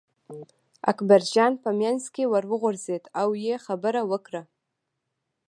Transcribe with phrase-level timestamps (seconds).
[0.91, 4.41] اکبرجان په منځ کې ور وغورځېد او یې خبره وکړه.